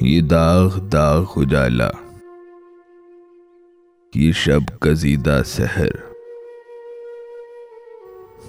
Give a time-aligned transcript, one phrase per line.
[0.00, 1.90] یہ داغ داغ اجالا
[4.14, 5.88] یہ شب گزیدہ سحر۔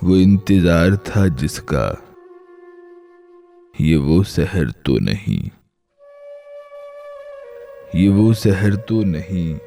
[0.04, 1.94] وہ انتظار تھا جس کا۔
[3.80, 5.50] یہ وہ سحر تو نہیں۔
[7.94, 9.60] یہ وہ سحر تو نہیں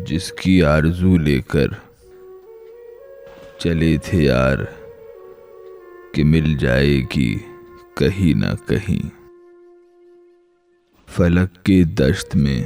[0.00, 1.66] جس کی آرزو لے کر
[3.58, 4.58] چلے تھے یار
[6.14, 7.38] کہ مل جائے گی
[7.94, 9.25] کہیں نہ کہیں۔
[11.16, 12.64] فلک کے دشت میں،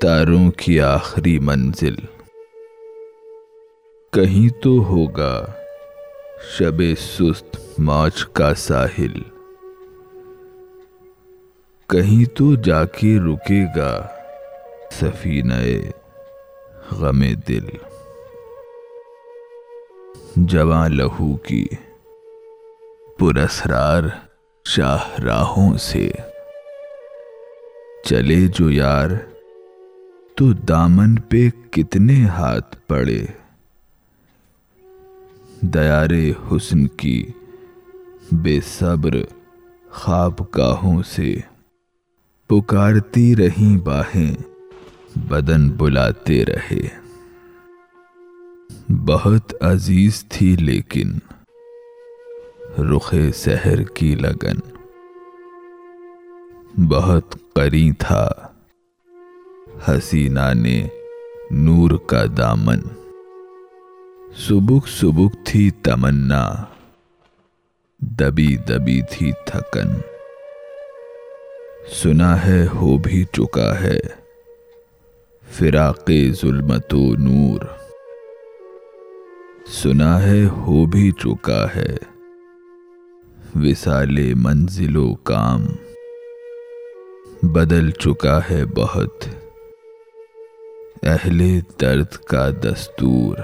[0.00, 1.94] تاروں کی آخری منزل۔
[4.12, 5.46] کہیں تو ہوگا
[6.58, 9.22] شب سست موج کا ساحل۔
[11.86, 14.08] کہیں تو جا کے رکے گا
[14.90, 15.62] سفینہ
[16.92, 17.66] غم دل۔
[20.36, 21.66] جواں لہو کی
[23.18, 24.02] پرسرار
[24.64, 26.10] شاہ راہوں سے۔
[28.04, 29.08] چلے جو یار،
[30.34, 33.26] تو دامن پہ کتنے ہاتھ پڑے۔
[35.60, 36.10] دیار
[36.52, 37.26] حسن کی
[38.32, 39.10] بے صبر
[39.90, 41.36] خواب گاہوں سے۔
[42.46, 44.34] پکارتی رہیں باہیں،
[45.18, 46.80] بدن بلاتے رہے۔
[48.88, 51.12] بہت عزیز تھی لیکن
[52.78, 54.81] رخ سحر کی لگن۔
[56.78, 58.30] بہت قری تھا۔
[59.88, 60.88] حسینہ نے
[61.50, 62.78] نور کا دامن۔
[64.36, 66.50] سبک سبک تھی تمنا۔
[68.00, 69.88] دبی دبی تھی تھکن۔
[72.02, 74.00] سنا ہے ہو بھی چکا ہے۔
[75.50, 76.10] فراق
[76.40, 77.60] ظلمت و نور۔
[79.68, 81.96] سنا ہے ہو بھی چکا ہے۔
[83.54, 85.66] وسال منزل و کام۔
[87.52, 89.24] بدل چکا ہے بہت۔
[91.02, 93.36] اہل درد کا دستور۔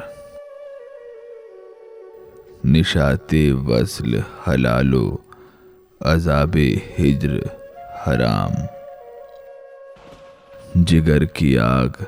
[2.64, 3.34] نشات
[3.66, 5.16] وصل حلال و
[6.00, 6.56] عذاب
[7.00, 7.30] ہجر
[8.06, 8.50] حرام۔
[10.86, 12.02] جگر کی آگ،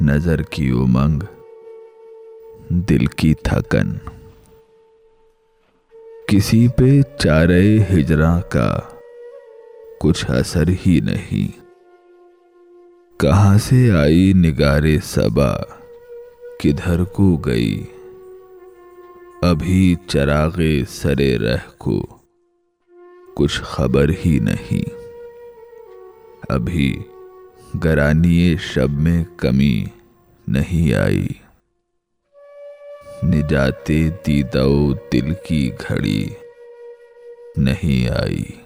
[0.00, 1.22] نظر کی امنگ،
[2.68, 3.98] دل کی تھکن۔
[6.28, 8.78] کسی پہ چارے ہجراں کا
[10.02, 11.60] کچھ اثر ہی نہیں۔
[13.20, 15.56] کہاں سے آئی نگارے سبا
[16.60, 17.84] کدھر کو گئی؟
[19.42, 22.06] ابھی چراغے سرے رہ کو
[23.36, 24.90] کچھ خبر ہی نہیں۔
[26.48, 27.02] ابھی
[27.84, 29.84] گرانی شب میں کمی
[30.48, 31.28] نہیں آئی۔
[33.22, 36.28] نجاتے دیدو دل کی گھڑی
[37.56, 38.61] نہیں آئی۔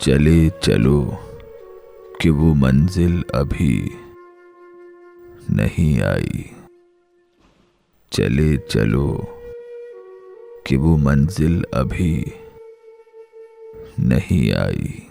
[0.00, 1.10] چلے چلو
[2.20, 3.88] کہ وہ منزل ابھی
[5.48, 6.42] نہیں آئی۔
[8.10, 9.20] چلے چلو
[10.64, 12.24] کہ وہ منزل ابھی
[13.98, 15.09] نہیں آئی۔